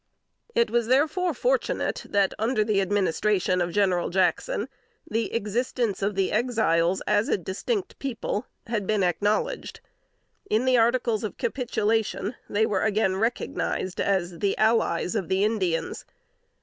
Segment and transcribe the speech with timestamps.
[0.55, 4.67] It was therefore fortunate that, under the administration of General Jackson,
[5.07, 9.79] the existence of the Exiles, as a distinct people, had been acknowledged.
[10.49, 16.03] In the articles of capitulation, they were again recognized as the "allies" of the Indians.